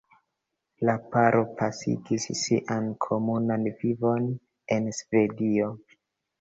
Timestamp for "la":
0.87-0.95